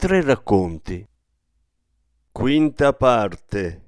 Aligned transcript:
Tre 0.00 0.22
racconti. 0.22 1.04
Quinta 2.30 2.92
parte. 2.92 3.82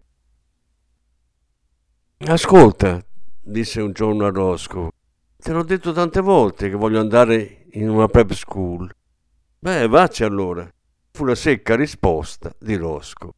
Ascolta, 2.26 3.00
disse 3.40 3.80
un 3.80 3.92
giorno 3.92 4.26
a 4.26 4.30
Roscoe, 4.30 4.90
te 5.36 5.52
l'ho 5.52 5.62
detto 5.62 5.92
tante 5.92 6.20
volte 6.20 6.68
che 6.68 6.74
voglio 6.74 6.98
andare 6.98 7.66
in 7.74 7.88
una 7.88 8.08
prep 8.08 8.32
school. 8.32 8.92
Beh, 9.60 9.86
vacci 9.86 10.24
allora. 10.24 10.68
Fu 11.12 11.24
la 11.24 11.36
secca 11.36 11.76
risposta 11.76 12.52
di 12.58 12.74
Roscoe. 12.74 13.30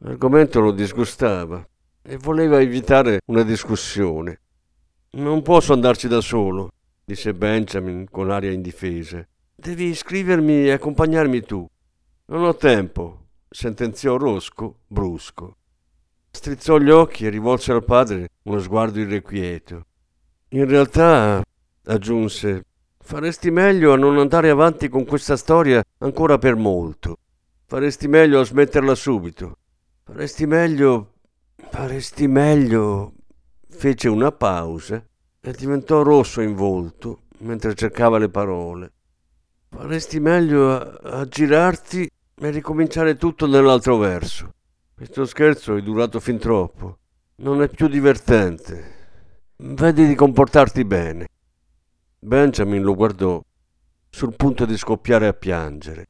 L'argomento 0.00 0.60
lo 0.60 0.72
disgustava 0.72 1.66
e 2.02 2.18
voleva 2.18 2.60
evitare 2.60 3.22
una 3.28 3.42
discussione. 3.42 4.40
Non 5.12 5.40
posso 5.40 5.72
andarci 5.72 6.08
da 6.08 6.20
solo, 6.20 6.72
disse 7.06 7.32
Benjamin 7.32 8.06
con 8.10 8.30
aria 8.30 8.52
indifesa. 8.52 9.26
Devi 9.54 9.86
iscrivermi 9.86 10.66
e 10.66 10.72
accompagnarmi 10.72 11.40
tu. 11.40 11.66
Non 12.30 12.44
ho 12.44 12.54
tempo, 12.54 13.28
sentenziò 13.48 14.18
Rosco, 14.18 14.80
brusco. 14.86 15.56
Strizzò 16.30 16.76
gli 16.76 16.90
occhi 16.90 17.24
e 17.24 17.30
rivolse 17.30 17.72
al 17.72 17.84
padre 17.84 18.28
uno 18.42 18.58
sguardo 18.58 19.00
irrequieto. 19.00 19.86
In 20.50 20.68
realtà, 20.68 21.42
aggiunse, 21.84 22.66
faresti 22.98 23.50
meglio 23.50 23.94
a 23.94 23.96
non 23.96 24.18
andare 24.18 24.50
avanti 24.50 24.90
con 24.90 25.06
questa 25.06 25.38
storia 25.38 25.82
ancora 26.00 26.36
per 26.36 26.56
molto. 26.56 27.16
Faresti 27.64 28.08
meglio 28.08 28.40
a 28.40 28.44
smetterla 28.44 28.94
subito. 28.94 29.56
Faresti 30.04 30.44
meglio. 30.44 31.14
Faresti 31.70 32.26
meglio. 32.26 33.14
Fece 33.70 34.08
una 34.08 34.32
pausa 34.32 35.02
e 35.40 35.52
diventò 35.52 36.02
rosso 36.02 36.42
in 36.42 36.54
volto 36.54 37.22
mentre 37.38 37.74
cercava 37.74 38.18
le 38.18 38.28
parole. 38.28 38.92
Faresti 39.70 40.20
meglio 40.20 40.74
a, 40.74 41.20
a 41.20 41.24
girarti 41.24 42.10
e 42.40 42.50
ricominciare 42.50 43.16
tutto 43.16 43.46
nell'altro 43.46 43.96
verso. 43.96 44.52
Questo 44.94 45.24
scherzo 45.26 45.76
è 45.76 45.82
durato 45.82 46.20
fin 46.20 46.38
troppo. 46.38 46.98
Non 47.36 47.62
è 47.62 47.68
più 47.68 47.88
divertente. 47.88 48.96
Vedi 49.56 50.06
di 50.06 50.14
comportarti 50.14 50.84
bene. 50.84 51.26
Benjamin 52.20 52.82
lo 52.82 52.94
guardò, 52.94 53.40
sul 54.10 54.34
punto 54.34 54.64
di 54.64 54.76
scoppiare 54.76 55.26
a 55.26 55.32
piangere. 55.32 56.06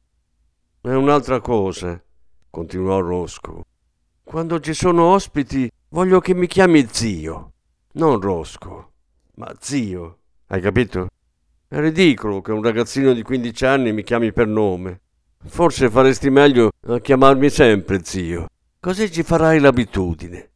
È 0.81 0.91
un'altra 0.91 1.39
cosa, 1.39 2.01
continuò 2.49 2.99
Rosco. 2.99 3.63
Quando 4.23 4.59
ci 4.59 4.73
sono 4.73 5.05
ospiti 5.05 5.69
voglio 5.89 6.19
che 6.19 6.33
mi 6.33 6.47
chiami 6.47 6.87
zio, 6.89 7.53
non 7.93 8.19
Rosco, 8.19 8.91
ma 9.35 9.53
zio. 9.59 10.17
Hai 10.47 10.61
capito? 10.61 11.09
È 11.67 11.79
ridicolo 11.79 12.41
che 12.41 12.51
un 12.51 12.63
ragazzino 12.63 13.13
di 13.13 13.21
15 13.21 13.65
anni 13.65 13.93
mi 13.93 14.03
chiami 14.03 14.31
per 14.31 14.47
nome. 14.47 15.01
Forse 15.45 15.89
faresti 15.89 16.29
meglio 16.29 16.69
a 16.87 16.99
chiamarmi 16.99 17.49
sempre 17.49 18.03
zio, 18.03 18.47
così 18.79 19.09
ci 19.09 19.23
farai 19.23 19.59
l'abitudine. 19.59 20.51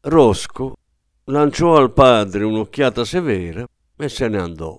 Rosco 0.00 0.76
lanciò 1.24 1.76
al 1.76 1.92
padre 1.92 2.44
un'occhiata 2.44 3.04
severa 3.04 3.64
e 3.96 4.08
se 4.08 4.26
ne 4.26 4.38
andò. 4.38 4.78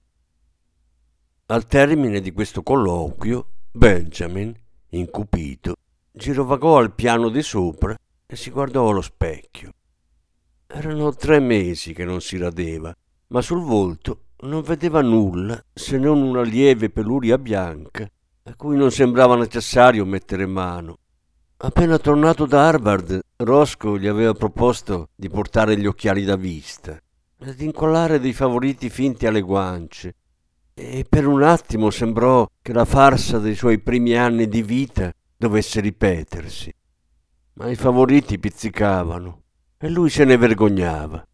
Al 1.48 1.66
termine 1.68 2.20
di 2.20 2.32
questo 2.32 2.64
colloquio, 2.64 3.48
Benjamin, 3.72 4.54
incupito, 4.90 5.76
girovagò 6.12 6.78
al 6.78 6.94
piano 6.94 7.30
di 7.30 7.42
sopra 7.42 7.98
e 8.26 8.36
si 8.36 8.50
guardò 8.50 8.90
allo 8.90 9.02
specchio. 9.02 9.72
Erano 10.68 11.14
tre 11.16 11.40
mesi 11.40 11.94
che 11.94 12.04
non 12.04 12.20
si 12.20 12.38
radeva, 12.38 12.94
ma 13.28 13.42
sul 13.42 13.62
volto 13.62 14.26
non 14.42 14.62
vedeva 14.62 15.02
nulla 15.02 15.64
se 15.74 15.98
non 15.98 16.22
una 16.22 16.42
lieve 16.42 16.90
peluria 16.90 17.38
bianca 17.38 18.06
a 18.44 18.56
cui 18.56 18.76
non 18.76 18.92
sembrava 18.92 19.36
necessario 19.36 20.06
mettere 20.06 20.46
mano. 20.46 20.98
Appena 21.58 21.98
tornato 21.98 22.46
da 22.46 22.68
Harvard, 22.68 23.22
Roscoe 23.38 23.98
gli 23.98 24.08
aveva 24.08 24.34
proposto 24.34 25.10
di 25.16 25.30
portare 25.30 25.78
gli 25.78 25.86
occhiali 25.86 26.26
da 26.26 26.36
vista 26.36 27.00
e 27.40 27.56
di 27.56 27.66
incollare 27.66 28.20
dei 28.20 28.34
favoriti 28.34 28.90
finti 28.90 29.26
alle 29.28 29.42
guance. 29.42 30.16
E 30.74 31.06
per 31.08 31.26
un 31.26 31.44
attimo 31.44 31.90
sembrò 31.90 32.46
che 32.62 32.74
la 32.74 32.84
farsa 32.84 33.40
dei 33.40 33.56
suoi 33.56 33.80
primi 33.80 34.18
anni 34.18 34.50
di 34.50 34.62
vita 34.62 35.14
dovesse 35.38 35.80
ripetersi. 35.80 36.74
Ma 37.54 37.70
i 37.70 37.76
favoriti 37.76 38.40
pizzicavano 38.40 39.42
e 39.78 39.90
lui 39.90 40.10
se 40.10 40.26
ne 40.26 40.36
vergognava. 40.36 41.26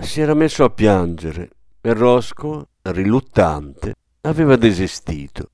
Si 0.00 0.20
era 0.20 0.32
messo 0.32 0.64
a 0.64 0.70
piangere 0.70 1.50
e 1.80 1.92
Roscoe, 1.92 2.64
riluttante, 2.82 3.94
aveva 4.22 4.56
desistito. 4.56 5.51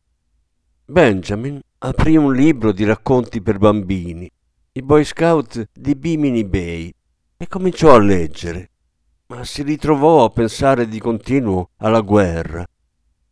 Benjamin 0.90 1.60
aprì 1.80 2.16
un 2.16 2.34
libro 2.34 2.72
di 2.72 2.82
racconti 2.82 3.42
per 3.42 3.58
bambini, 3.58 4.26
i 4.72 4.80
Boy 4.80 5.04
Scout 5.04 5.68
di 5.70 5.94
Bimini 5.94 6.44
Bay, 6.44 6.90
e 7.36 7.46
cominciò 7.46 7.94
a 7.94 7.98
leggere, 7.98 8.70
ma 9.26 9.44
si 9.44 9.62
ritrovò 9.62 10.24
a 10.24 10.30
pensare 10.30 10.88
di 10.88 10.98
continuo 10.98 11.72
alla 11.76 12.00
guerra. 12.00 12.66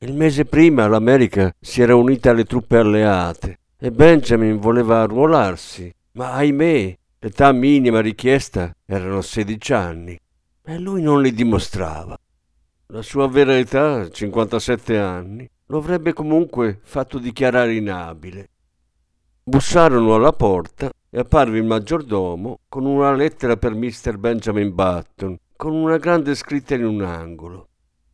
Il 0.01 0.13
mese 0.13 0.45
prima 0.45 0.87
l'America 0.87 1.51
si 1.59 1.81
era 1.81 1.97
unita 1.97 2.29
alle 2.29 2.45
truppe 2.45 2.77
alleate 2.77 3.59
e 3.79 3.91
Benjamin 3.91 4.59
voleva 4.59 5.01
arruolarsi, 5.01 5.91
ma 6.13 6.33
ahimè 6.33 6.99
l'età 7.21 7.53
minima 7.53 8.03
richiesta 8.03 8.71
erano 8.85 9.23
16 9.23 9.73
anni 9.73 10.21
e 10.63 10.79
lui 10.79 11.01
non 11.01 11.23
li 11.23 11.33
dimostrava. 11.33 12.19
La 12.89 13.01
sua 13.01 13.27
vera 13.29 13.57
età, 13.57 14.11
57 14.11 14.99
anni, 14.99 15.49
lo 15.69 15.79
avrebbe 15.79 16.13
comunque 16.13 16.79
fatto 16.83 17.19
dichiarare 17.19 17.75
inabile. 17.75 18.51
Bussarono 19.43 20.15
alla 20.15 20.33
porta 20.33 20.91
e 21.11 21.19
apparve 21.19 21.59
il 21.59 21.65
maggiordomo 21.65 22.61
con 22.69 22.85
una 22.85 23.13
lettera 23.13 23.57
per 23.57 23.75
Mr. 23.75 24.17
Benjamin 24.17 24.75
Button, 24.75 25.37
con 25.57 25.73
una 25.73 25.97
grande 25.97 26.35
scritta 26.35 26.75
in 26.75 26.85
un 26.85 27.03
angolo. 27.03 27.69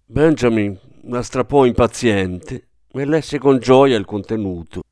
Benjamin 0.05 0.79
la 1.05 1.23
strappò 1.23 1.65
impaziente 1.65 2.69
e 2.91 3.05
lesse 3.05 3.39
con 3.39 3.59
gioia 3.59 3.97
il 3.97 4.05
contenuto. 4.05 4.83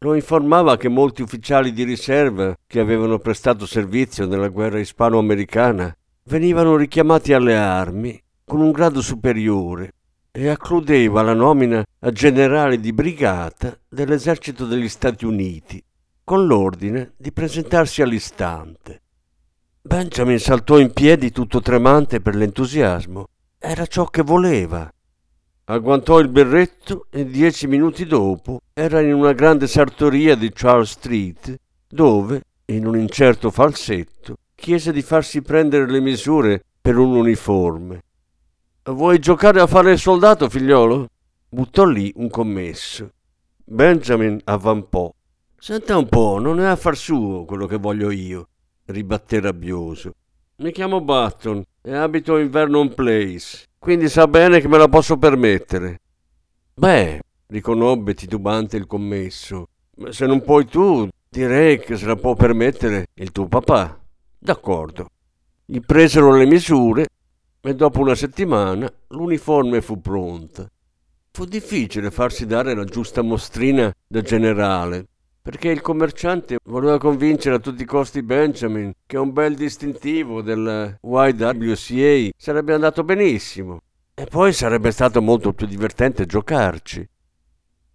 Lo 0.00 0.14
informava 0.14 0.76
che 0.76 0.88
molti 0.88 1.22
ufficiali 1.22 1.72
di 1.72 1.84
riserva 1.84 2.54
che 2.66 2.80
avevano 2.80 3.18
prestato 3.18 3.64
servizio 3.64 4.26
nella 4.26 4.48
guerra 4.48 4.78
ispano-americana 4.78 5.96
venivano 6.24 6.76
richiamati 6.76 7.32
alle 7.32 7.56
armi 7.56 8.20
con 8.44 8.60
un 8.60 8.72
grado 8.72 9.00
superiore 9.00 9.92
e 10.36 10.48
accludeva 10.48 11.22
la 11.22 11.32
nomina 11.32 11.82
a 12.00 12.10
generale 12.10 12.78
di 12.78 12.92
brigata 12.92 13.74
dell'esercito 13.88 14.66
degli 14.66 14.86
Stati 14.86 15.24
Uniti, 15.24 15.82
con 16.22 16.44
l'ordine 16.44 17.14
di 17.16 17.32
presentarsi 17.32 18.02
all'istante. 18.02 19.00
Benjamin 19.80 20.38
saltò 20.38 20.78
in 20.78 20.92
piedi 20.92 21.32
tutto 21.32 21.62
tremante 21.62 22.20
per 22.20 22.34
l'entusiasmo. 22.34 23.28
Era 23.58 23.86
ciò 23.86 24.04
che 24.04 24.20
voleva. 24.20 24.92
Agguantò 25.64 26.18
il 26.18 26.28
berretto 26.28 27.06
e 27.08 27.24
dieci 27.24 27.66
minuti 27.66 28.04
dopo 28.04 28.60
era 28.74 29.00
in 29.00 29.14
una 29.14 29.32
grande 29.32 29.66
sartoria 29.66 30.34
di 30.34 30.52
Charles 30.52 30.90
Street, 30.90 31.58
dove, 31.88 32.42
in 32.66 32.86
un 32.86 32.98
incerto 32.98 33.50
falsetto, 33.50 34.36
chiese 34.54 34.92
di 34.92 35.00
farsi 35.00 35.40
prendere 35.40 35.90
le 35.90 36.00
misure 36.00 36.62
per 36.78 36.98
un 36.98 37.16
uniforme. 37.16 38.02
Vuoi 38.88 39.18
giocare 39.18 39.60
a 39.60 39.66
fare 39.66 39.90
il 39.90 39.98
soldato, 39.98 40.48
figliolo? 40.48 41.08
Buttò 41.48 41.84
lì 41.84 42.12
un 42.18 42.30
commesso. 42.30 43.10
Benjamin 43.64 44.38
avvampò. 44.44 45.12
Senta 45.58 45.96
un 45.96 46.08
po', 46.08 46.38
non 46.38 46.60
è 46.60 46.66
affar 46.66 46.96
suo 46.96 47.44
quello 47.44 47.66
che 47.66 47.78
voglio 47.78 48.12
io, 48.12 48.46
ribatté 48.84 49.40
rabbioso. 49.40 50.12
Mi 50.58 50.70
chiamo 50.70 51.00
Button 51.00 51.64
e 51.82 51.96
abito 51.96 52.38
in 52.38 52.48
Vernon 52.48 52.94
Place, 52.94 53.64
quindi 53.76 54.08
sa 54.08 54.28
bene 54.28 54.60
che 54.60 54.68
me 54.68 54.78
la 54.78 54.88
posso 54.88 55.16
permettere. 55.16 56.00
Beh, 56.74 57.20
riconobbe 57.48 58.14
titubante 58.14 58.76
il 58.76 58.86
commesso, 58.86 59.66
se 60.10 60.26
non 60.26 60.42
puoi 60.42 60.64
tu, 60.64 61.08
direi 61.28 61.80
che 61.80 61.96
se 61.96 62.06
la 62.06 62.14
può 62.14 62.34
permettere 62.34 63.08
il 63.14 63.32
tuo 63.32 63.48
papà. 63.48 63.98
D'accordo. 64.38 65.08
Gli 65.64 65.80
presero 65.80 66.32
le 66.32 66.46
misure 66.46 67.08
e 67.66 67.74
dopo 67.74 67.98
una 67.98 68.14
settimana 68.14 68.88
l'uniforme 69.08 69.80
fu 69.80 70.00
pronta. 70.00 70.70
Fu 71.32 71.44
difficile 71.44 72.12
farsi 72.12 72.46
dare 72.46 72.74
la 72.74 72.84
giusta 72.84 73.22
mostrina 73.22 73.92
da 74.06 74.22
generale. 74.22 75.06
perché 75.46 75.68
il 75.68 75.80
commerciante 75.80 76.58
voleva 76.64 76.98
convincere 76.98 77.54
a 77.54 77.58
tutti 77.60 77.82
i 77.82 77.86
costi 77.86 78.24
Benjamin 78.24 78.92
che 79.06 79.16
un 79.16 79.32
bel 79.32 79.54
distintivo 79.54 80.42
del 80.42 80.98
YWCA 81.00 82.30
sarebbe 82.36 82.74
andato 82.74 83.04
benissimo 83.04 83.80
e 84.12 84.24
poi 84.24 84.52
sarebbe 84.52 84.90
stato 84.90 85.22
molto 85.22 85.52
più 85.52 85.68
divertente 85.68 86.26
giocarci. 86.26 87.08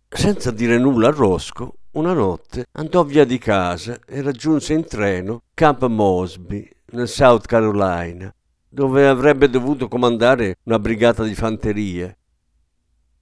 Senza 0.07 0.51
dire 0.51 0.77
nulla 0.77 1.09
a 1.09 1.11
Roscoe, 1.11 1.69
una 1.91 2.13
notte 2.13 2.67
andò 2.71 3.03
via 3.03 3.25
di 3.25 3.37
casa 3.37 3.99
e 4.07 4.21
raggiunse 4.21 4.71
in 4.71 4.85
treno 4.85 5.41
Camp 5.53 5.85
Mosby, 5.87 6.65
nel 6.91 7.09
South 7.09 7.47
Carolina, 7.47 8.33
dove 8.73 9.05
avrebbe 9.05 9.49
dovuto 9.49 9.89
comandare 9.89 10.55
una 10.63 10.79
brigata 10.79 11.23
di 11.23 11.35
fanteria. 11.35 12.15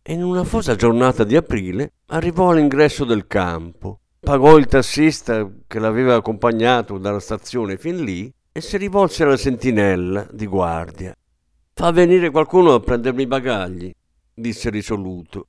E 0.03 0.13
in 0.13 0.23
una 0.23 0.43
fosa 0.43 0.75
giornata 0.75 1.23
di 1.23 1.35
aprile 1.35 1.93
arrivò 2.07 2.51
all'ingresso 2.51 3.03
del 3.03 3.25
campo, 3.25 4.01
pagò 4.19 4.57
il 4.57 4.67
tassista 4.67 5.49
che 5.65 5.79
l'aveva 5.79 6.13
accompagnato 6.13 6.99
dalla 6.99 7.19
stazione 7.19 7.77
fin 7.77 8.03
lì 8.03 8.31
e 8.51 8.61
si 8.61 8.77
rivolse 8.77 9.23
alla 9.23 9.37
sentinella 9.37 10.27
di 10.31 10.45
guardia. 10.45 11.15
Fa 11.73 11.91
venire 11.91 12.29
qualcuno 12.29 12.75
a 12.75 12.79
prendermi 12.79 13.23
i 13.23 13.27
bagagli, 13.27 13.91
disse 14.31 14.69
risoluto. 14.69 15.47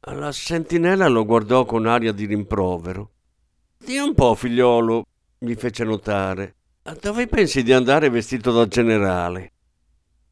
La 0.00 0.32
sentinella 0.32 1.08
lo 1.08 1.26
guardò 1.26 1.66
con 1.66 1.86
aria 1.86 2.12
di 2.12 2.24
rimprovero. 2.24 3.10
Dì 3.76 3.98
un 3.98 4.14
po', 4.14 4.34
figliolo, 4.34 5.04
gli 5.38 5.54
fece 5.54 5.84
notare. 5.84 6.55
Dove 6.94 7.26
pensi 7.26 7.64
di 7.64 7.72
andare 7.72 8.08
vestito 8.10 8.52
da 8.52 8.68
generale? 8.68 9.52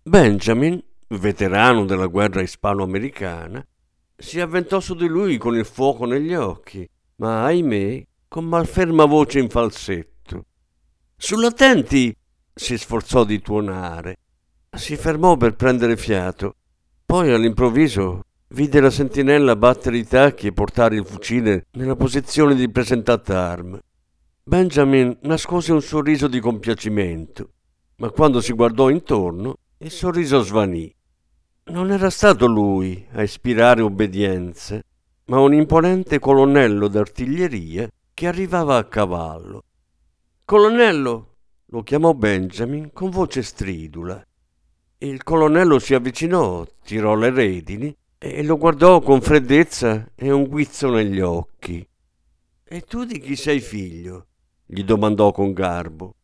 Benjamin, 0.04 0.80
veterano 1.08 1.84
della 1.84 2.06
guerra 2.06 2.42
ispano-americana, 2.42 3.66
si 4.16 4.40
avventò 4.40 4.78
su 4.78 4.94
di 4.94 5.08
lui 5.08 5.36
con 5.36 5.56
il 5.56 5.64
fuoco 5.64 6.04
negli 6.06 6.32
occhi, 6.32 6.88
ma 7.16 7.44
ahimè 7.44 8.06
con 8.28 8.44
malferma 8.44 9.04
voce 9.04 9.40
in 9.40 9.48
falsetto. 9.48 10.44
Sull'attenti! 11.16 12.16
si 12.54 12.78
sforzò 12.78 13.24
di 13.24 13.40
tuonare. 13.40 14.16
Si 14.70 14.96
fermò 14.96 15.36
per 15.36 15.56
prendere 15.56 15.96
fiato. 15.96 16.54
Poi 17.04 17.32
all'improvviso 17.32 18.26
vide 18.48 18.80
la 18.80 18.90
sentinella 18.90 19.56
battere 19.56 19.98
i 19.98 20.06
tacchi 20.06 20.46
e 20.46 20.52
portare 20.52 20.94
il 20.94 21.04
fucile 21.04 21.66
nella 21.72 21.96
posizione 21.96 22.54
di 22.54 22.70
presentata 22.70 23.40
arma. 23.40 23.80
Benjamin 24.46 25.16
nascose 25.22 25.72
un 25.72 25.80
sorriso 25.80 26.28
di 26.28 26.38
compiacimento, 26.38 27.52
ma 27.96 28.10
quando 28.10 28.42
si 28.42 28.52
guardò 28.52 28.90
intorno 28.90 29.56
il 29.78 29.90
sorriso 29.90 30.42
svanì. 30.42 30.94
Non 31.68 31.90
era 31.90 32.10
stato 32.10 32.46
lui 32.46 33.06
a 33.12 33.22
ispirare 33.22 33.80
obbedienza, 33.80 34.84
ma 35.28 35.40
un 35.40 35.54
imponente 35.54 36.18
colonnello 36.18 36.88
d'artiglieria 36.88 37.88
che 38.12 38.26
arrivava 38.26 38.76
a 38.76 38.84
cavallo. 38.84 39.64
Colonnello! 40.44 41.36
lo 41.68 41.82
chiamò 41.82 42.12
Benjamin 42.12 42.92
con 42.92 43.08
voce 43.08 43.42
stridula. 43.42 44.22
Il 44.98 45.22
colonnello 45.22 45.78
si 45.78 45.94
avvicinò, 45.94 46.66
tirò 46.84 47.14
le 47.14 47.30
redini 47.30 47.96
e 48.18 48.42
lo 48.42 48.58
guardò 48.58 49.00
con 49.00 49.22
freddezza 49.22 50.10
e 50.14 50.30
un 50.30 50.46
guizzo 50.48 50.90
negli 50.90 51.20
occhi. 51.20 51.88
E 52.62 52.80
tu 52.82 53.04
di 53.04 53.18
chi 53.18 53.36
sei 53.36 53.60
figlio? 53.60 54.26
Gli 54.74 54.82
domandò 54.82 55.30
con 55.30 55.52
garbo. 55.52 56.16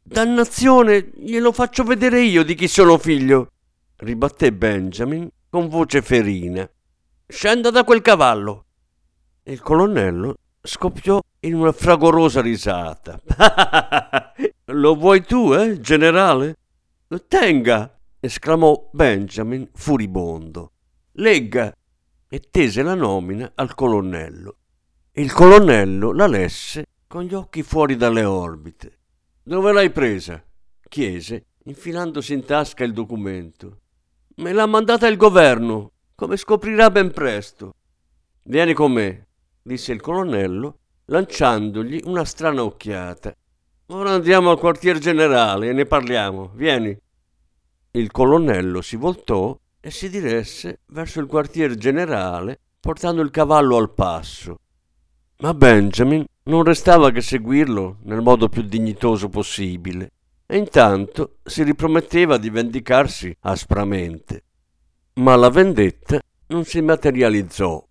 Dannazione, 0.00 1.10
glielo 1.16 1.50
faccio 1.50 1.82
vedere 1.82 2.20
io 2.20 2.44
di 2.44 2.54
chi 2.54 2.68
sono 2.68 2.96
figlio, 2.98 3.50
ribatté 3.96 4.52
Benjamin 4.52 5.28
con 5.48 5.68
voce 5.68 6.00
ferina. 6.00 6.70
Scenda 7.26 7.70
da 7.70 7.82
quel 7.82 8.00
cavallo. 8.00 8.66
Il 9.42 9.60
colonnello 9.60 10.36
scoppiò 10.62 11.20
in 11.40 11.54
una 11.54 11.72
fragorosa 11.72 12.40
risata. 12.40 13.20
Lo 14.66 14.94
vuoi 14.94 15.24
tu, 15.24 15.52
eh, 15.52 15.80
generale? 15.80 16.58
Tenga, 17.26 17.98
esclamò 18.20 18.88
Benjamin 18.92 19.68
furibondo. 19.72 20.70
Legga 21.14 21.74
e 22.28 22.40
tese 22.52 22.82
la 22.82 22.94
nomina 22.94 23.50
al 23.56 23.74
colonnello. 23.74 24.54
Il 25.14 25.32
colonnello 25.32 26.12
la 26.12 26.28
lesse 26.28 26.84
con 27.10 27.24
gli 27.24 27.34
occhi 27.34 27.64
fuori 27.64 27.96
dalle 27.96 28.22
orbite. 28.22 28.98
Dove 29.42 29.72
l'hai 29.72 29.90
presa? 29.90 30.40
chiese, 30.88 31.46
infilandosi 31.64 32.34
in 32.34 32.44
tasca 32.44 32.84
il 32.84 32.92
documento. 32.92 33.80
Me 34.36 34.52
l'ha 34.52 34.66
mandata 34.66 35.08
il 35.08 35.16
governo, 35.16 35.90
come 36.14 36.36
scoprirà 36.36 36.88
ben 36.88 37.10
presto. 37.10 37.74
Vieni 38.44 38.74
con 38.74 38.92
me, 38.92 39.26
disse 39.60 39.90
il 39.90 40.00
colonnello, 40.00 40.78
lanciandogli 41.06 42.00
una 42.04 42.24
strana 42.24 42.62
occhiata. 42.62 43.34
Ora 43.86 44.10
andiamo 44.12 44.52
al 44.52 44.58
quartier 44.60 44.98
generale 44.98 45.70
e 45.70 45.72
ne 45.72 45.86
parliamo. 45.86 46.52
Vieni. 46.54 46.96
Il 47.90 48.12
colonnello 48.12 48.80
si 48.82 48.94
voltò 48.94 49.58
e 49.80 49.90
si 49.90 50.08
diresse 50.08 50.82
verso 50.86 51.18
il 51.18 51.26
quartier 51.26 51.74
generale 51.74 52.60
portando 52.78 53.20
il 53.20 53.32
cavallo 53.32 53.76
al 53.78 53.92
passo. 53.92 54.60
Ma 55.42 55.54
Benjamin 55.54 56.22
non 56.44 56.64
restava 56.64 57.10
che 57.10 57.22
seguirlo 57.22 58.00
nel 58.02 58.20
modo 58.20 58.50
più 58.50 58.60
dignitoso 58.60 59.30
possibile 59.30 60.12
e 60.44 60.58
intanto 60.58 61.38
si 61.44 61.62
riprometteva 61.62 62.36
di 62.36 62.50
vendicarsi 62.50 63.34
aspramente. 63.40 64.44
Ma 65.14 65.36
la 65.36 65.48
vendetta 65.48 66.20
non 66.48 66.64
si 66.64 66.82
materializzò. 66.82 67.82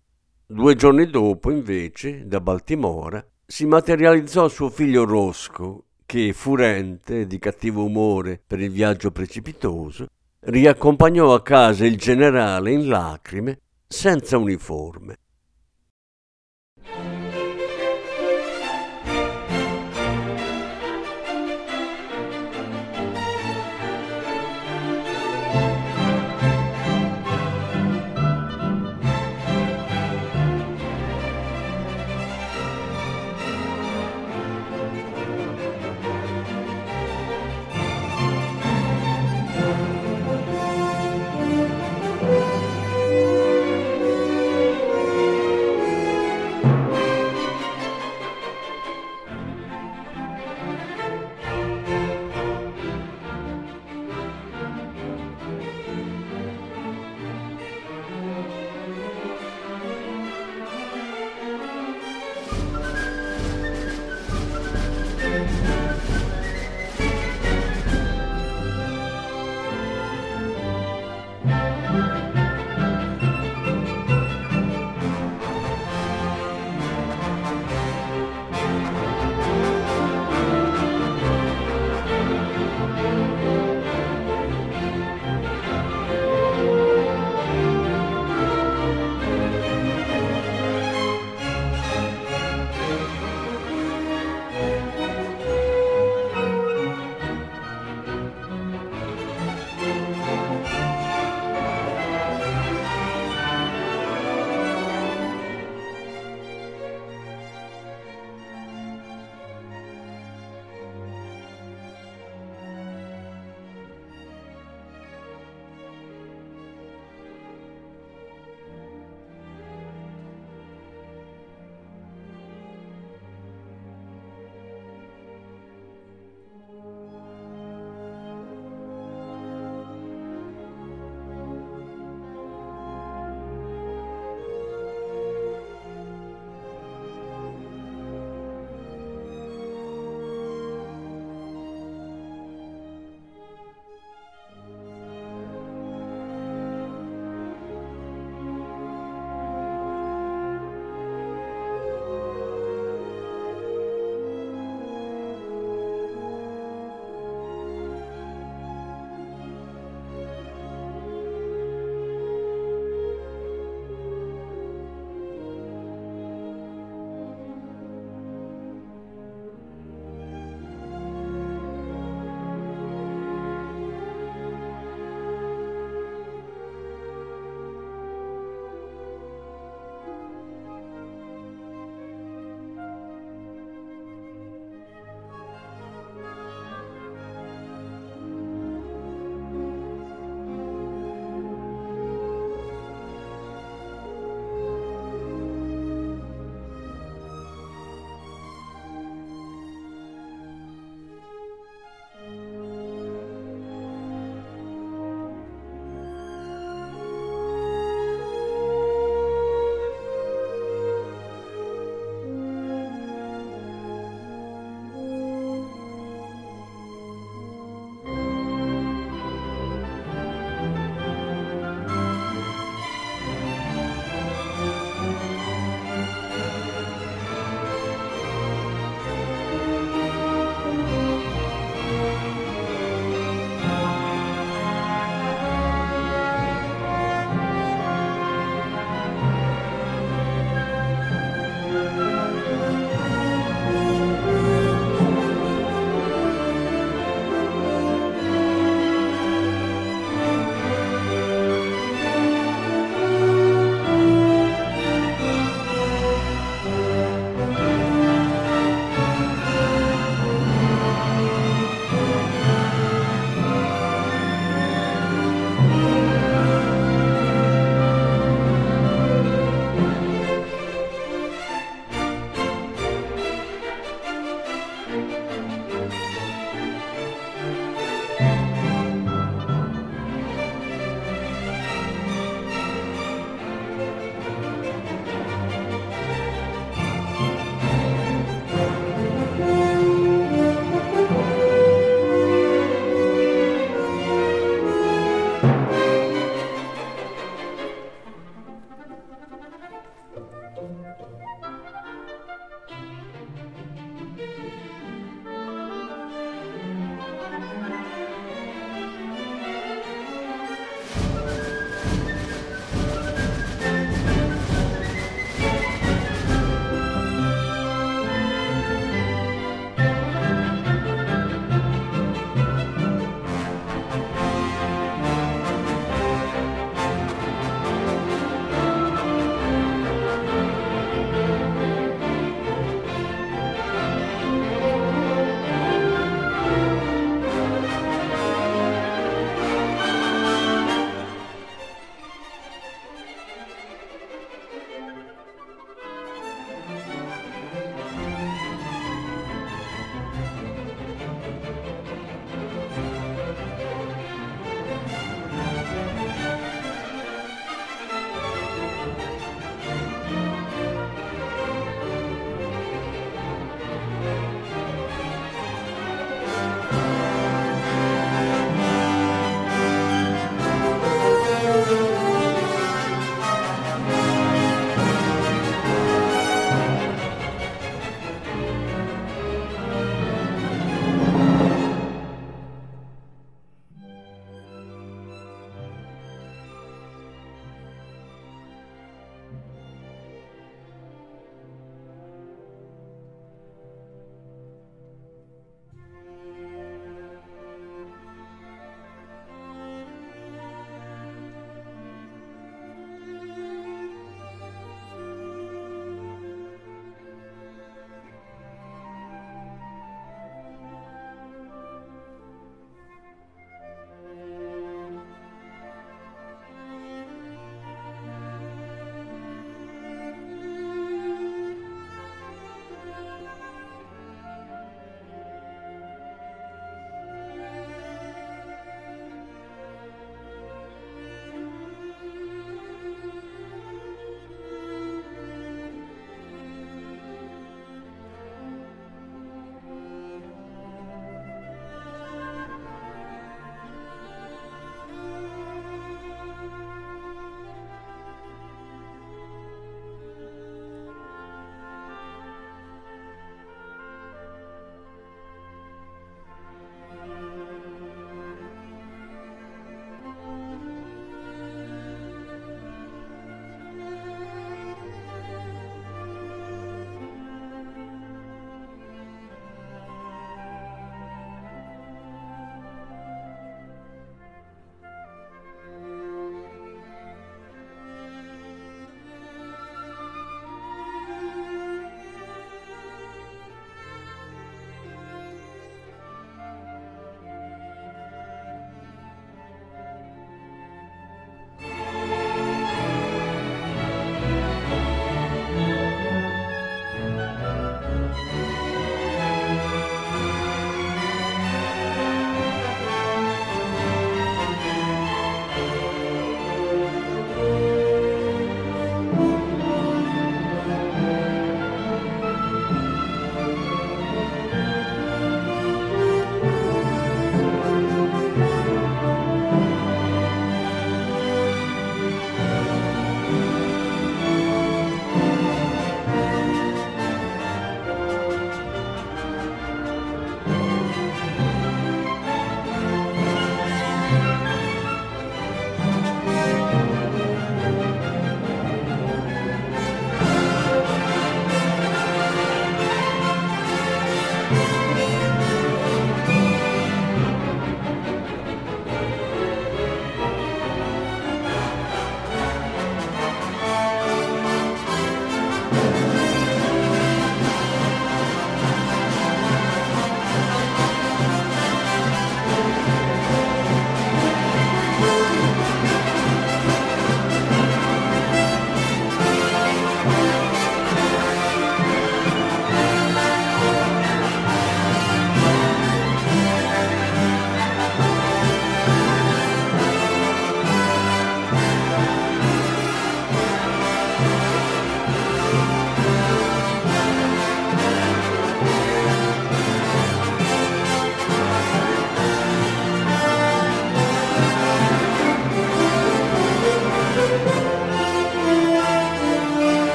Due 0.46 0.76
giorni 0.76 1.10
dopo, 1.10 1.50
invece, 1.50 2.24
da 2.24 2.40
Baltimora, 2.40 3.24
si 3.44 3.66
materializzò 3.66 4.46
suo 4.46 4.68
figlio 4.68 5.04
Roscoe, 5.04 5.80
che, 6.06 6.32
furente 6.32 7.22
e 7.22 7.26
di 7.26 7.40
cattivo 7.40 7.82
umore 7.82 8.40
per 8.46 8.60
il 8.60 8.70
viaggio 8.70 9.10
precipitoso, 9.10 10.06
riaccompagnò 10.38 11.34
a 11.34 11.42
casa 11.42 11.84
il 11.84 11.96
generale 11.96 12.70
in 12.70 12.86
lacrime, 12.86 13.58
senza 13.88 14.38
uniforme. 14.38 15.16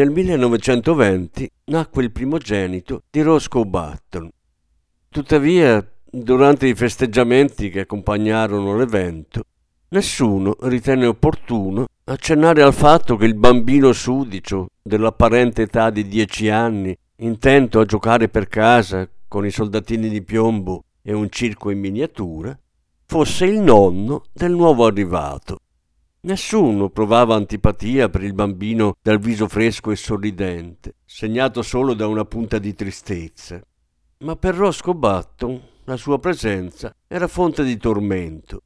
Nel 0.00 0.08
1920 0.12 1.50
nacque 1.64 2.02
il 2.02 2.10
primogenito 2.10 3.02
di 3.10 3.20
Roscoe 3.20 3.66
Button. 3.66 4.30
Tuttavia, 5.10 5.86
durante 6.10 6.66
i 6.66 6.74
festeggiamenti 6.74 7.68
che 7.68 7.80
accompagnarono 7.80 8.78
l'evento, 8.78 9.42
nessuno 9.88 10.56
ritenne 10.60 11.04
opportuno 11.04 11.84
accennare 12.04 12.62
al 12.62 12.72
fatto 12.72 13.16
che 13.16 13.26
il 13.26 13.34
bambino 13.34 13.92
sudicio 13.92 14.68
dell'apparente 14.80 15.60
età 15.60 15.90
di 15.90 16.08
dieci 16.08 16.48
anni, 16.48 16.96
intento 17.16 17.78
a 17.78 17.84
giocare 17.84 18.30
per 18.30 18.48
casa 18.48 19.06
con 19.28 19.44
i 19.44 19.50
soldatini 19.50 20.08
di 20.08 20.22
piombo 20.22 20.84
e 21.02 21.12
un 21.12 21.28
circo 21.28 21.68
in 21.68 21.78
miniatura, 21.78 22.58
fosse 23.04 23.44
il 23.44 23.60
nonno 23.60 24.22
del 24.32 24.52
nuovo 24.52 24.86
arrivato. 24.86 25.58
Nessuno 26.22 26.90
provava 26.90 27.34
antipatia 27.34 28.10
per 28.10 28.22
il 28.22 28.34
bambino 28.34 28.94
dal 29.00 29.18
viso 29.18 29.48
fresco 29.48 29.90
e 29.90 29.96
sorridente, 29.96 30.96
segnato 31.06 31.62
solo 31.62 31.94
da 31.94 32.06
una 32.06 32.26
punta 32.26 32.58
di 32.58 32.74
tristezza. 32.74 33.58
Ma 34.18 34.36
per 34.36 34.54
Roscoe 34.54 34.92
Button 34.94 35.58
la 35.84 35.96
sua 35.96 36.18
presenza 36.18 36.94
era 37.08 37.26
fonte 37.26 37.64
di 37.64 37.78
tormento. 37.78 38.60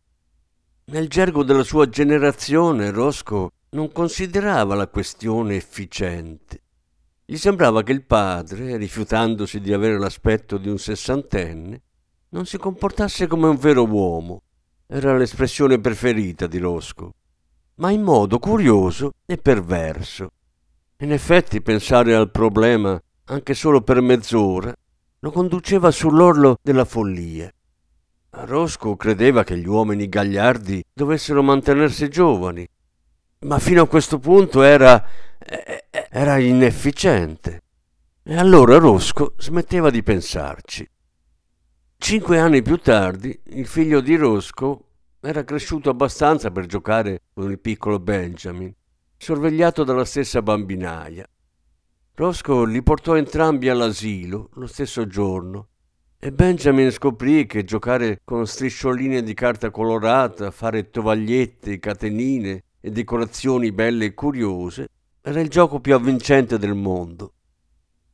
Nel 0.87 1.07
gergo 1.07 1.45
della 1.45 1.62
sua 1.62 1.88
generazione 1.88 2.90
Roscoe 2.90 3.51
non 3.71 3.93
considerava 3.93 4.75
la 4.75 4.88
questione 4.88 5.55
efficiente. 5.55 6.61
Gli 7.25 7.37
sembrava 7.37 7.85
che 7.85 7.93
il 7.93 8.03
padre, 8.03 8.77
rifiutandosi 8.77 9.61
di 9.61 9.73
avere 9.73 9.97
l'aspetto 9.97 10.59
di 10.59 10.69
un 10.69 10.79
sessantenne, 10.79 11.83
non 12.31 12.47
si 12.47 12.59
comportasse 12.59 13.29
come 13.29 13.47
un 13.47 13.57
vero 13.57 13.85
uomo. 13.85 14.43
Era 14.88 15.17
l'espressione 15.17 15.79
preferita 15.79 16.49
di 16.49 16.59
Roscoe 16.59 17.12
ma 17.77 17.91
in 17.91 18.03
modo 18.03 18.39
curioso 18.39 19.15
e 19.27 19.37
perverso. 19.37 20.31
In 20.99 21.13
effetti 21.13 21.61
pensare 21.61 22.15
al 22.15 22.31
problema, 22.31 23.01
anche 23.25 23.55
solo 23.55 23.81
per 23.81 24.01
mezz'ora, 24.01 24.73
lo 25.19 25.31
conduceva 25.31 25.91
sull'orlo 25.91 26.59
della 26.63 26.85
follia. 26.85 27.51
Roscoe 28.31 28.97
credeva 28.97 29.45
che 29.45 29.57
gli 29.57 29.67
uomini 29.67 30.09
gagliardi 30.09 30.85
dovessero 30.93 31.43
mantenersi 31.43 32.09
giovani, 32.09 32.67
ma 33.41 33.59
fino 33.59 33.83
a 33.83 33.89
questo 33.89 34.19
punto 34.19 34.63
era, 34.63 35.07
era 36.11 36.39
inefficiente. 36.39 37.63
E 38.23 38.37
allora 38.37 38.79
Roscoe 38.79 39.33
smetteva 39.37 39.91
di 39.91 40.03
pensarci. 40.03 40.89
Cinque 41.97 42.39
anni 42.39 42.63
più 42.63 42.77
tardi, 42.79 43.39
il 43.51 43.67
figlio 43.67 44.01
di 44.01 44.17
Roscoe 44.17 44.79
era 45.27 45.45
cresciuto 45.45 45.91
abbastanza 45.91 46.51
per 46.51 46.67
giocare 46.67 47.23
con 47.33 47.51
il 47.51 47.59
piccolo 47.59 47.99
Benjamin, 47.99 48.73
sorvegliato 49.17 49.83
dalla 49.83 50.05
stessa 50.05 50.43
bambinaia. 50.43 51.27
Roscoe 52.15 52.69
li 52.69 52.83
portò 52.83 53.17
entrambi 53.17 53.69
all'asilo 53.69 54.51
lo 54.55 54.67
stesso 54.67 55.07
giorno 55.07 55.69
e 56.19 56.31
Benjamin 56.31 56.91
scoprì 56.91 57.47
che 57.47 57.65
giocare 57.65 58.21
con 58.23 58.47
striscioline 58.47 59.23
di 59.23 59.35
carta 59.35 59.71
colorata, 59.71 60.51
fare 60.51 60.91
tovagliette, 60.91 61.79
catenine 61.79 62.65
e 62.81 62.91
decorazioni 62.91 63.73
belle 63.73 64.07
e 64.07 64.15
curiose 64.15 64.89
era 65.21 65.41
il 65.41 65.49
gioco 65.49 65.81
più 65.81 65.95
avvincente 65.95 66.59
del 66.59 66.75
mondo. 66.75 67.33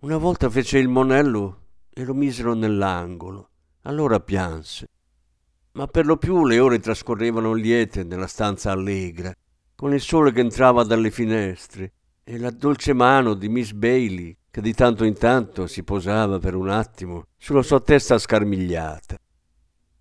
Una 0.00 0.16
volta 0.16 0.48
fece 0.48 0.78
il 0.78 0.88
monello 0.88 1.66
e 1.90 2.04
lo 2.04 2.14
misero 2.14 2.54
nell'angolo. 2.54 3.50
Allora 3.82 4.20
pianse 4.20 4.88
ma 5.72 5.86
per 5.86 6.06
lo 6.06 6.16
più 6.16 6.44
le 6.46 6.58
ore 6.58 6.78
trascorrevano 6.78 7.52
liete 7.52 8.02
nella 8.02 8.26
stanza 8.26 8.70
allegra, 8.70 9.34
con 9.74 9.92
il 9.94 10.00
sole 10.00 10.32
che 10.32 10.40
entrava 10.40 10.84
dalle 10.84 11.10
finestre 11.10 11.92
e 12.24 12.38
la 12.38 12.50
dolce 12.50 12.92
mano 12.92 13.34
di 13.34 13.48
Miss 13.48 13.72
Bailey 13.72 14.36
che 14.50 14.60
di 14.60 14.74
tanto 14.74 15.04
in 15.04 15.14
tanto 15.14 15.66
si 15.66 15.84
posava 15.84 16.38
per 16.38 16.54
un 16.54 16.68
attimo 16.68 17.26
sulla 17.36 17.62
sua 17.62 17.80
testa 17.80 18.18
scarmigliata. 18.18 19.16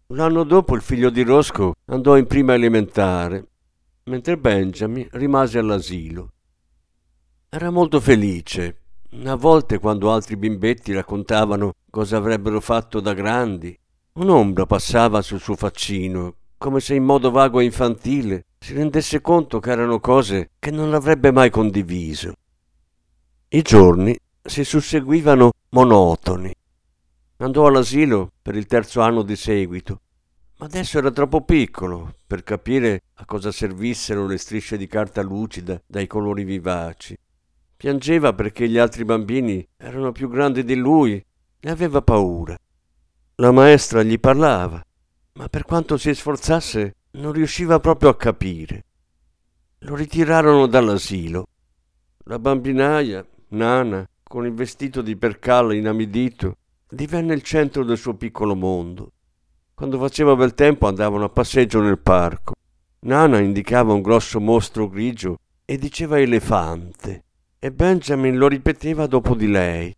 L'anno 0.08 0.44
dopo 0.44 0.76
il 0.76 0.82
figlio 0.82 1.12
di 1.12 1.22
Roscoe 1.22 1.74
andò 1.86 2.18
in 2.18 2.26
prima 2.26 2.56
elementare, 2.56 3.48
mentre 4.06 4.38
Benjamin 4.38 5.08
rimase 5.12 5.60
all'asilo. 5.60 6.32
Era 7.48 7.70
molto 7.70 8.00
felice. 8.00 8.82
A 9.26 9.36
volte 9.36 9.78
quando 9.78 10.12
altri 10.12 10.36
bimbetti 10.36 10.94
raccontavano 10.94 11.74
cosa 11.90 12.18
avrebbero 12.18 12.60
fatto 12.60 13.00
da 13.00 13.14
grandi, 13.14 13.78
Un'ombra 14.14 14.66
passava 14.66 15.22
sul 15.22 15.40
suo 15.40 15.56
faccino, 15.56 16.36
come 16.58 16.80
se 16.80 16.96
in 16.96 17.04
modo 17.04 17.32
vago 17.32 17.60
e 17.60 17.64
infantile 17.64 18.46
si 18.60 18.74
rendesse 18.74 19.22
conto 19.22 19.60
che 19.60 19.72
erano 19.72 20.00
cose 20.00 20.52
che 20.60 20.72
non 20.72 20.94
avrebbe 20.94 21.32
mai 21.32 21.50
condiviso. 21.50 22.34
I 23.50 23.62
giorni 23.62 24.18
si 24.42 24.64
susseguivano 24.64 25.52
monotoni. 25.70 26.54
Andò 27.38 27.68
all'asilo 27.68 28.34
per 28.42 28.56
il 28.56 28.66
terzo 28.66 29.00
anno 29.00 29.22
di 29.22 29.36
seguito, 29.36 30.02
ma 30.58 30.66
adesso 30.66 30.98
era 30.98 31.12
troppo 31.12 31.42
piccolo 31.42 32.16
per 32.28 32.44
capire 32.44 33.04
a 33.16 33.26
cosa 33.26 33.52
servissero 33.52 34.28
le 34.28 34.38
strisce 34.38 34.76
di 34.76 34.88
carta 34.88 35.22
lucida 35.22 35.82
dai 35.86 36.06
colori 36.06 36.44
vivaci. 36.44 37.18
Piangeva 37.78 38.34
perché 38.34 38.68
gli 38.68 38.78
altri 38.78 39.06
bambini 39.06 39.66
erano 39.78 40.12
più 40.12 40.28
grandi 40.28 40.66
di 40.66 40.76
lui 40.76 41.24
e 41.60 41.70
aveva 41.70 42.02
paura. 42.02 42.58
La 43.40 43.52
maestra 43.52 44.04
gli 44.04 44.20
parlava, 44.20 44.86
ma 45.36 45.48
per 45.48 45.64
quanto 45.64 45.96
si 45.96 46.14
sforzasse 46.14 46.96
non 47.12 47.32
riusciva 47.32 47.80
proprio 47.80 48.10
a 48.10 48.18
capire. 48.18 48.84
Lo 49.80 49.96
ritirarono 49.96 50.68
dall'asilo. 50.68 51.48
La 52.26 52.38
bambinaia, 52.38 53.26
nana, 53.52 54.06
con 54.24 54.46
il 54.46 54.54
vestito 54.54 55.02
di 55.02 55.16
percale 55.16 55.78
inamidito, 55.78 56.58
divenne 56.90 57.34
il 57.34 57.42
centro 57.42 57.86
del 57.86 57.98
suo 57.98 58.14
piccolo 58.16 58.56
mondo. 58.56 59.14
Quando 59.74 59.98
faceva 59.98 60.36
bel 60.36 60.54
tempo 60.54 60.88
andavano 60.88 61.24
a 61.24 61.30
passeggio 61.30 61.80
nel 61.80 62.00
parco. 62.00 62.56
Nana 63.04 63.40
indicava 63.40 63.94
un 63.94 64.02
grosso 64.02 64.42
mostro 64.42 64.90
grigio 64.90 65.38
e 65.64 65.78
diceva 65.78 66.20
elefante, 66.20 67.24
e 67.58 67.72
Benjamin 67.72 68.36
lo 68.36 68.50
ripeteva 68.50 69.08
dopo 69.08 69.34
di 69.34 69.48
lei. 69.48 69.96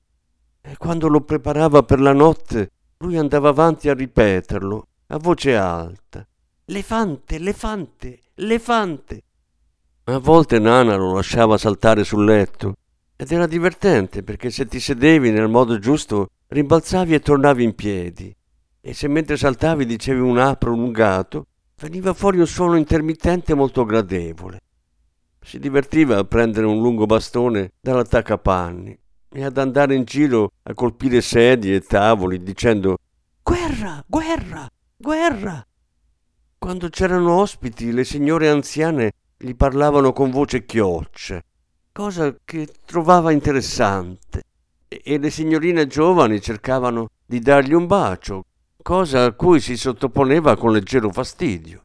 E 0.62 0.78
quando 0.78 1.08
lo 1.08 1.22
preparava 1.22 1.82
per 1.82 2.00
la 2.00 2.14
notte 2.14 2.70
lui 3.02 3.18
andava 3.18 3.50
avanti 3.50 3.90
a 3.90 3.94
ripeterlo, 3.94 4.88
a 5.08 5.18
voce 5.18 5.56
alta. 5.56 6.26
L'efante, 6.66 7.40
l'efante, 7.40 8.20
l'efante. 8.36 9.24
A 10.06 10.20
volte 10.20 10.60
Nana 10.60 10.96
lo 10.96 11.16
lasciava 11.16 11.58
saltare 11.58 12.04
sul 12.04 12.26
letto 12.26 12.76
ed 13.16 13.32
era 13.32 13.48
divertente 13.48 14.24
perché 14.24 14.50
se 14.50 14.66
ti 14.68 14.80
sedevi 14.80 15.32
nel 15.32 15.48
modo 15.48 15.80
giusto 15.80 16.30
rimbalzavi 16.48 17.14
e 17.14 17.20
tornavi 17.20 17.64
in 17.64 17.76
piedi 17.76 18.36
e 18.80 18.94
se 18.94 19.08
mentre 19.08 19.38
saltavi 19.38 19.86
dicevi 19.86 20.20
un 20.20 20.38
A 20.38 20.56
prolungato 20.56 21.46
veniva 21.80 22.14
fuori 22.14 22.40
un 22.40 22.48
suono 22.48 22.78
intermittente 22.78 23.54
molto 23.54 23.84
gradevole. 23.84 24.60
Si 25.44 25.60
divertiva 25.60 26.18
a 26.18 26.24
prendere 26.24 26.68
un 26.68 26.80
lungo 26.82 27.06
bastone 27.06 27.72
dall'attaccapanni 27.80 28.98
e 29.34 29.44
ad 29.46 29.58
andare 29.58 29.96
in 29.96 30.04
giro 30.04 30.52
a 30.64 30.74
colpire 30.74 31.22
sedie 31.22 31.76
e 31.76 31.82
tavoli 31.82 32.44
dicendo 32.44 32.98
Guerra, 33.42 34.04
guerra, 34.06 34.70
guerra. 34.98 35.66
Quando 36.58 36.90
c'erano 36.90 37.40
ospiti, 37.40 37.92
le 37.92 38.04
signore 38.04 38.50
anziane 38.50 39.14
gli 39.38 39.56
parlavano 39.56 40.14
con 40.14 40.30
voce 40.30 40.66
chioccia, 40.66 41.42
cosa 41.92 42.36
che 42.44 42.68
trovava 42.86 43.32
interessante, 43.32 44.44
e 44.88 45.18
le 45.18 45.30
signorine 45.32 45.88
giovani 45.88 46.40
cercavano 46.40 47.10
di 47.26 47.40
dargli 47.40 47.74
un 47.74 47.88
bacio, 47.88 48.44
cosa 48.84 49.24
a 49.24 49.32
cui 49.32 49.60
si 49.60 49.76
sottoponeva 49.76 50.56
con 50.58 50.72
leggero 50.72 51.10
fastidio. 51.12 51.84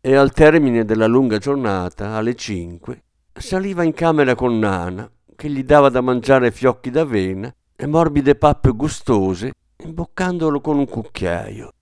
E 0.00 0.14
al 0.14 0.32
termine 0.32 0.84
della 0.84 1.06
lunga 1.06 1.38
giornata, 1.38 2.14
alle 2.14 2.36
cinque, 2.36 3.02
saliva 3.32 3.82
in 3.82 3.92
camera 3.92 4.34
con 4.34 4.58
Nana 4.58 5.10
che 5.36 5.50
gli 5.50 5.62
dava 5.62 5.90
da 5.90 6.00
mangiare 6.00 6.50
fiocchi 6.50 6.90
d'avena 6.90 7.54
e 7.76 7.86
morbide 7.86 8.34
pappe 8.34 8.70
gustose, 8.70 9.52
imboccandolo 9.76 10.60
con 10.60 10.78
un 10.78 10.88
cucchiaio. 10.88 11.72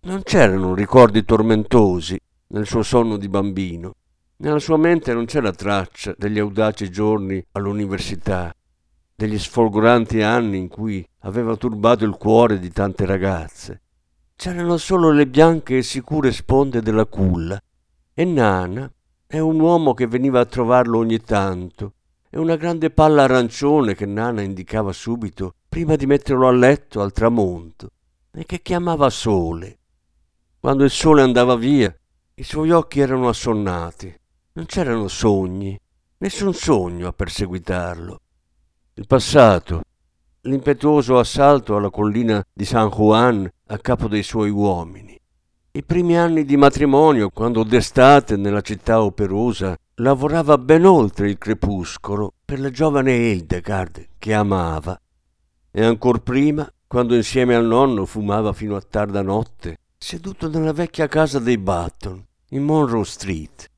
Non 0.00 0.22
c'erano 0.22 0.74
ricordi 0.74 1.24
tormentosi 1.24 2.18
nel 2.48 2.66
suo 2.66 2.82
sonno 2.82 3.18
di 3.18 3.28
bambino. 3.28 3.92
Nella 4.38 4.58
sua 4.58 4.78
mente 4.78 5.12
non 5.12 5.26
c'era 5.26 5.52
traccia 5.52 6.14
degli 6.16 6.38
audaci 6.38 6.90
giorni 6.90 7.44
all'università, 7.52 8.52
degli 9.14 9.38
sfolgoranti 9.38 10.22
anni 10.22 10.56
in 10.56 10.68
cui 10.68 11.06
aveva 11.20 11.54
turbato 11.56 12.04
il 12.04 12.16
cuore 12.16 12.58
di 12.58 12.72
tante 12.72 13.04
ragazze. 13.04 13.82
C'erano 14.34 14.78
solo 14.78 15.12
le 15.12 15.28
bianche 15.28 15.76
e 15.76 15.82
sicure 15.82 16.32
sponde 16.32 16.80
della 16.80 17.06
culla 17.06 17.60
e 18.14 18.24
Nana 18.24 18.90
è 19.26 19.38
un 19.38 19.60
uomo 19.60 19.94
che 19.94 20.06
veniva 20.06 20.40
a 20.40 20.46
trovarlo 20.46 20.98
ogni 20.98 21.20
tanto 21.20 21.92
e 22.34 22.38
una 22.38 22.56
grande 22.56 22.88
palla 22.88 23.24
arancione 23.24 23.94
che 23.94 24.06
Nana 24.06 24.40
indicava 24.40 24.90
subito 24.90 25.56
prima 25.68 25.96
di 25.96 26.06
metterlo 26.06 26.48
a 26.48 26.52
letto 26.52 27.02
al 27.02 27.12
tramonto 27.12 27.90
e 28.32 28.46
che 28.46 28.62
chiamava 28.62 29.10
sole. 29.10 29.78
Quando 30.58 30.82
il 30.82 30.90
sole 30.90 31.20
andava 31.20 31.56
via, 31.56 31.94
i 32.36 32.42
suoi 32.42 32.70
occhi 32.70 33.00
erano 33.00 33.28
assonnati, 33.28 34.18
non 34.54 34.64
c'erano 34.64 35.08
sogni 35.08 35.78
nessun 36.16 36.54
sogno 36.54 37.06
a 37.06 37.12
perseguitarlo. 37.12 38.20
Il 38.94 39.06
passato, 39.06 39.82
l'impetuoso 40.42 41.18
assalto 41.18 41.76
alla 41.76 41.90
collina 41.90 42.42
di 42.50 42.64
San 42.64 42.88
Juan 42.88 43.46
a 43.66 43.78
capo 43.78 44.08
dei 44.08 44.22
suoi 44.22 44.48
uomini, 44.48 45.20
i 45.74 45.82
primi 45.82 46.18
anni 46.18 46.44
di 46.44 46.58
matrimonio, 46.58 47.30
quando 47.30 47.62
d'estate 47.64 48.36
nella 48.36 48.60
città 48.60 49.02
operosa 49.02 49.74
lavorava 49.96 50.58
ben 50.58 50.84
oltre 50.84 51.30
il 51.30 51.38
crepuscolo 51.38 52.34
per 52.44 52.60
la 52.60 52.68
giovane 52.68 53.14
Hildegard 53.14 54.08
che 54.18 54.34
amava, 54.34 55.00
e 55.70 55.82
ancor 55.82 56.22
prima, 56.22 56.70
quando 56.86 57.14
insieme 57.14 57.54
al 57.54 57.64
nonno 57.64 58.04
fumava 58.04 58.52
fino 58.52 58.76
a 58.76 58.82
tarda 58.82 59.22
notte, 59.22 59.78
seduto 59.96 60.50
nella 60.50 60.74
vecchia 60.74 61.08
casa 61.08 61.38
dei 61.38 61.56
Button, 61.56 62.22
in 62.50 62.64
Monroe 62.64 63.04
Street. 63.04 63.70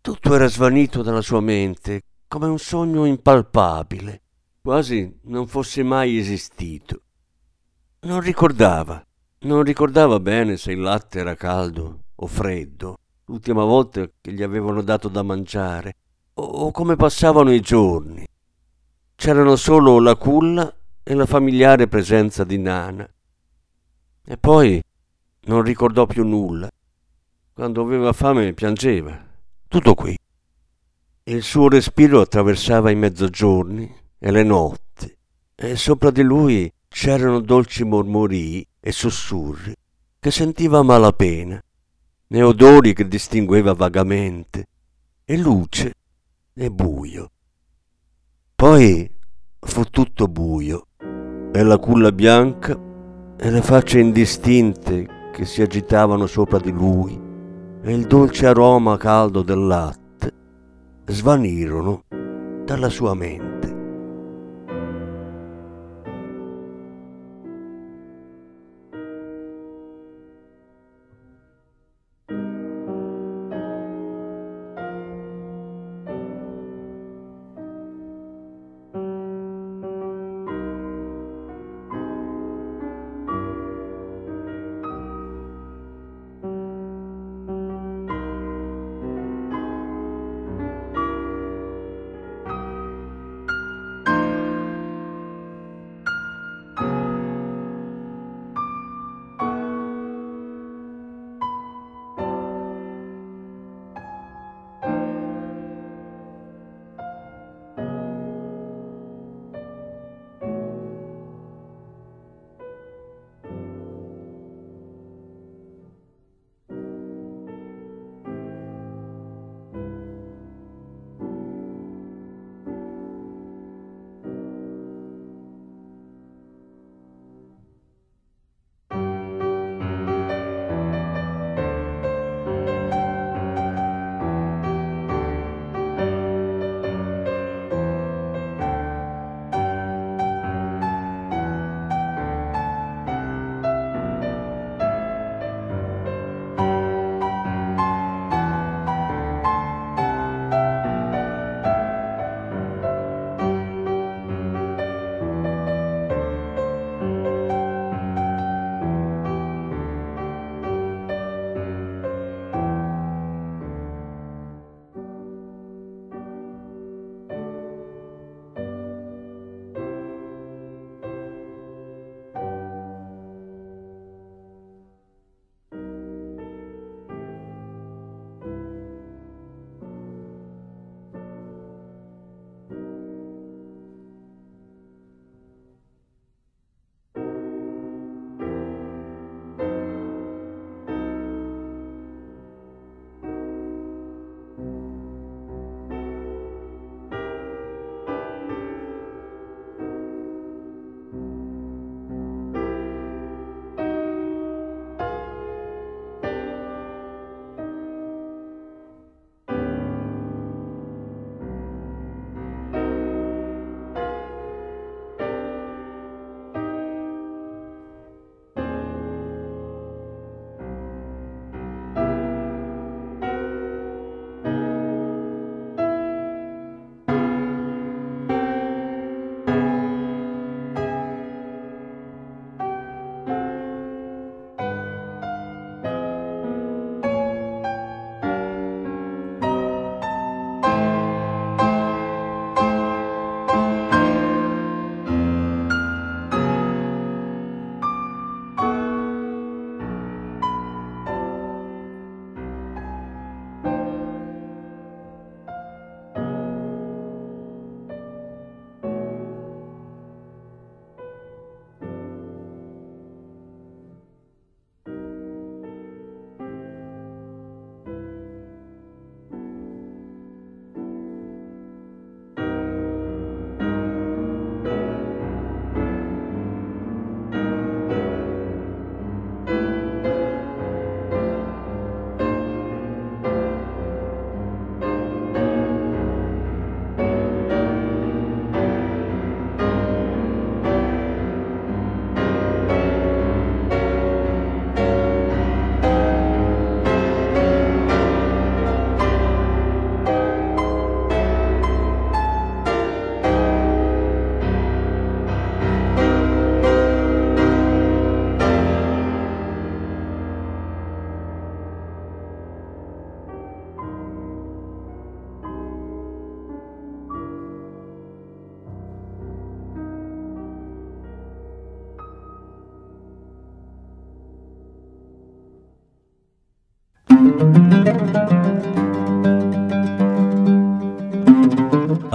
Tutto 0.00 0.34
era 0.34 0.48
svanito 0.48 1.02
dalla 1.02 1.22
sua 1.22 1.40
mente, 1.40 2.02
come 2.26 2.46
un 2.48 2.58
sogno 2.58 3.04
impalpabile, 3.04 4.22
quasi 4.60 5.20
non 5.26 5.46
fosse 5.46 5.84
mai 5.84 6.18
esistito. 6.18 7.02
Non 8.00 8.18
ricordava, 8.20 9.05
non 9.40 9.62
ricordava 9.62 10.18
bene 10.20 10.56
se 10.56 10.72
il 10.72 10.80
latte 10.80 11.18
era 11.20 11.34
caldo 11.34 12.04
o 12.14 12.26
freddo, 12.26 12.96
l'ultima 13.26 13.64
volta 13.64 14.08
che 14.20 14.32
gli 14.32 14.42
avevano 14.42 14.82
dato 14.82 15.08
da 15.08 15.22
mangiare, 15.22 15.96
o 16.34 16.70
come 16.70 16.96
passavano 16.96 17.52
i 17.52 17.60
giorni. 17.60 18.26
C'erano 19.14 19.56
solo 19.56 19.98
la 20.00 20.14
culla 20.16 20.74
e 21.02 21.14
la 21.14 21.26
familiare 21.26 21.88
presenza 21.88 22.44
di 22.44 22.58
Nana. 22.58 23.08
E 24.24 24.36
poi 24.36 24.82
non 25.42 25.62
ricordò 25.62 26.06
più 26.06 26.26
nulla. 26.26 26.68
Quando 27.52 27.80
aveva 27.80 28.12
fame 28.12 28.52
piangeva. 28.52 29.24
Tutto 29.68 29.94
qui. 29.94 30.16
Il 31.24 31.42
suo 31.42 31.68
respiro 31.68 32.20
attraversava 32.20 32.90
i 32.90 32.94
mezzogiorni 32.94 33.94
e 34.18 34.30
le 34.30 34.42
notti, 34.42 35.16
e 35.54 35.76
sopra 35.76 36.10
di 36.10 36.22
lui 36.22 36.72
c'erano 36.98 37.40
dolci 37.40 37.84
mormorii 37.84 38.66
e 38.80 38.90
sussurri 38.90 39.74
che 40.18 40.30
sentiva 40.30 40.82
malapena, 40.82 41.62
e 42.26 42.42
odori 42.42 42.94
che 42.94 43.06
distingueva 43.06 43.74
vagamente, 43.74 44.66
e 45.22 45.36
luce 45.36 45.92
e 46.54 46.70
buio. 46.70 47.30
Poi 48.54 49.14
fu 49.60 49.84
tutto 49.84 50.26
buio, 50.26 50.86
e 51.52 51.62
la 51.62 51.76
culla 51.76 52.12
bianca 52.12 52.80
e 53.36 53.50
le 53.50 53.60
facce 53.60 54.00
indistinte 54.00 55.30
che 55.34 55.44
si 55.44 55.60
agitavano 55.60 56.26
sopra 56.26 56.58
di 56.58 56.72
lui, 56.72 57.12
e 57.82 57.92
il 57.92 58.06
dolce 58.06 58.46
aroma 58.46 58.96
caldo 58.96 59.42
del 59.42 59.66
latte 59.66 60.32
svanirono 61.04 62.04
dalla 62.64 62.88
sua 62.88 63.12
mente. 63.12 63.55